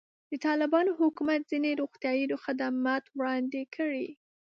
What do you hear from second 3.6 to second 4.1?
کړي.